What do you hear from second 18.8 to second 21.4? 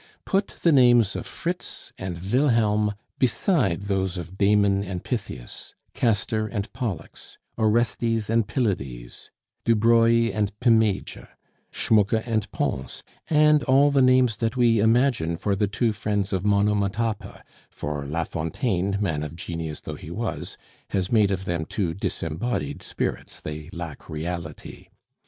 (man of genius though he was) has made